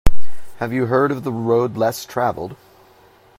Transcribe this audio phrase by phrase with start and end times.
[0.57, 2.55] Have you heard of The Road Less Travelled?